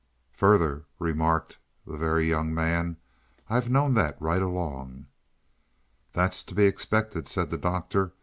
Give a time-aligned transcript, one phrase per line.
[0.33, 2.97] "Further," remarked the Very Young Man.
[3.51, 5.05] "I've known that right along."
[6.13, 8.11] "That's to be expected," said the Doctor.